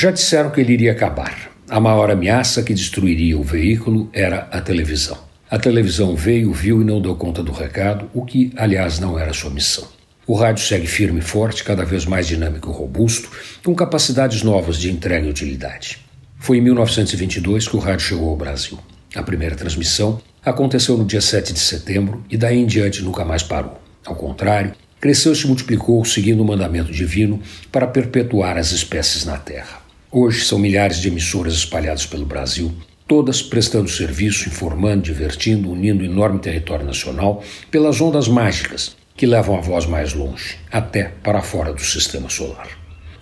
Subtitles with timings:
[0.00, 1.50] Já disseram que ele iria acabar.
[1.68, 5.18] A maior ameaça que destruiria o veículo era a televisão.
[5.50, 9.34] A televisão veio, viu e não deu conta do recado, o que, aliás, não era
[9.34, 9.86] sua missão.
[10.26, 13.30] O rádio segue firme e forte, cada vez mais dinâmico e robusto,
[13.62, 15.98] com capacidades novas de entrega e utilidade.
[16.38, 18.78] Foi em 1922 que o rádio chegou ao Brasil.
[19.14, 23.42] A primeira transmissão aconteceu no dia 7 de setembro e daí em diante nunca mais
[23.42, 23.78] parou.
[24.06, 27.38] Ao contrário, cresceu e se multiplicou seguindo o mandamento divino
[27.70, 29.79] para perpetuar as espécies na Terra.
[30.12, 32.72] Hoje são milhares de emissoras espalhadas pelo Brasil,
[33.06, 39.60] todas prestando serviço, informando, divertindo, unindo enorme território nacional pelas ondas mágicas que levam a
[39.60, 42.66] voz mais longe, até para fora do sistema solar.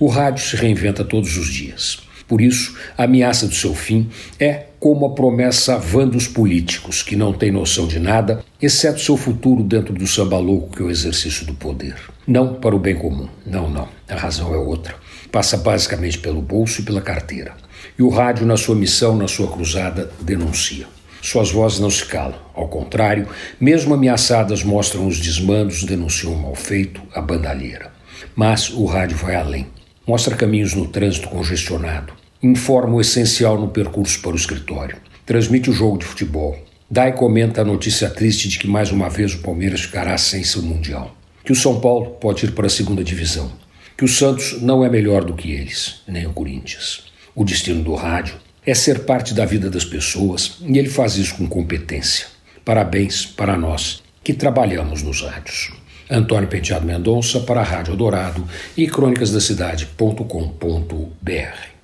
[0.01, 1.99] O rádio se reinventa todos os dias.
[2.27, 4.09] Por isso, a ameaça do seu fim
[4.41, 9.19] é como a promessa vã dos políticos, que não têm noção de nada, exceto seu
[9.19, 11.97] futuro dentro do samba louco que é o exercício do poder.
[12.27, 13.29] Não para o bem comum.
[13.45, 13.98] Não, não.
[14.19, 14.95] Razão é outra.
[15.33, 17.55] Passa basicamente pelo bolso e pela carteira.
[17.99, 20.87] E o rádio, na sua missão, na sua cruzada, denuncia.
[21.23, 22.39] Suas vozes não se calam.
[22.55, 23.29] Ao contrário,
[23.61, 27.93] mesmo ameaçadas, mostram os desmandos, denunciam o mal feito, a bandalheira.
[28.37, 29.67] Mas o rádio vai além.
[30.07, 34.97] Mostra caminhos no trânsito congestionado, informa o essencial no percurso para o escritório,
[35.27, 36.57] transmite o jogo de futebol,
[36.91, 40.43] dá e comenta a notícia triste de que mais uma vez o Palmeiras ficará sem
[40.43, 43.53] seu Mundial, que o São Paulo pode ir para a segunda divisão,
[43.99, 47.03] que o Santos não é melhor do que eles, nem o Corinthians.
[47.35, 51.35] O destino do rádio é ser parte da vida das pessoas e ele faz isso
[51.35, 52.29] com competência.
[52.65, 55.73] Parabéns para nós que trabalhamos nos rádios.
[56.09, 58.47] Antônio Penteado Mendonça para a Rádio Dourado
[58.77, 61.78] e crônicasdacidade.com.br.